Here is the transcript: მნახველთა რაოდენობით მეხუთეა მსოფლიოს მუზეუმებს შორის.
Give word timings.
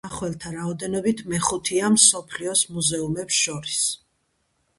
მნახველთა 0.03 0.51
რაოდენობით 0.53 1.21
მეხუთეა 1.33 1.91
მსოფლიოს 1.97 2.65
მუზეუმებს 2.79 3.39
შორის. 3.45 3.87